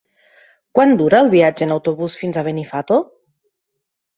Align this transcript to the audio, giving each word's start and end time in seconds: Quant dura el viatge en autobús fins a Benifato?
Quant 0.77 0.93
dura 1.01 1.19
el 1.25 1.29
viatge 1.33 1.67
en 1.67 1.75
autobús 1.75 2.15
fins 2.23 2.41
a 2.41 2.45
Benifato? 2.49 3.01